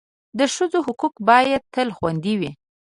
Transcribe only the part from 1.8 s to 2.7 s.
خوندي وي.